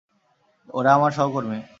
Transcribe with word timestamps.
ওরা 0.69 0.89
আমার 0.93 1.11
সহকর্মী। 1.11 1.59